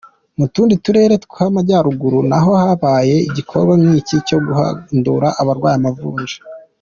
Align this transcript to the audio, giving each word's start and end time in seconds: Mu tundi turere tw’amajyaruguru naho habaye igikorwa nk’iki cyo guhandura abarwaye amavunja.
Mu 0.37 0.45
tundi 0.53 0.73
turere 0.83 1.15
tw’amajyaruguru 1.25 2.17
naho 2.29 2.51
habaye 2.63 3.15
igikorwa 3.29 3.73
nk’iki 3.81 4.15
cyo 4.27 4.37
guhandura 4.45 5.27
abarwaye 5.41 5.75
amavunja. 5.79 6.37